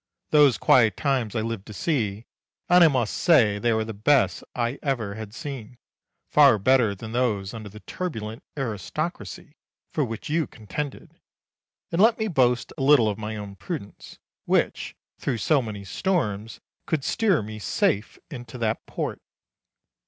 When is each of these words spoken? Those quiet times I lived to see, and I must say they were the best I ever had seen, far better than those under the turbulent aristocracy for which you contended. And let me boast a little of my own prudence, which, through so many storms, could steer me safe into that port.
Those 0.31 0.57
quiet 0.57 0.97
times 0.97 1.35
I 1.35 1.41
lived 1.41 1.67
to 1.67 1.73
see, 1.73 2.25
and 2.67 2.83
I 2.83 2.87
must 2.87 3.13
say 3.13 3.59
they 3.59 3.71
were 3.71 3.85
the 3.85 3.93
best 3.93 4.43
I 4.55 4.79
ever 4.81 5.13
had 5.13 5.31
seen, 5.31 5.77
far 6.27 6.57
better 6.57 6.95
than 6.95 7.11
those 7.11 7.53
under 7.53 7.69
the 7.69 7.81
turbulent 7.81 8.43
aristocracy 8.57 9.57
for 9.91 10.03
which 10.03 10.27
you 10.27 10.47
contended. 10.47 11.19
And 11.91 12.01
let 12.01 12.17
me 12.17 12.27
boast 12.27 12.73
a 12.79 12.81
little 12.81 13.07
of 13.09 13.19
my 13.19 13.35
own 13.35 13.57
prudence, 13.57 14.17
which, 14.45 14.95
through 15.19 15.37
so 15.37 15.61
many 15.61 15.83
storms, 15.85 16.61
could 16.87 17.03
steer 17.03 17.43
me 17.43 17.59
safe 17.59 18.17
into 18.31 18.57
that 18.57 18.83
port. 18.87 19.21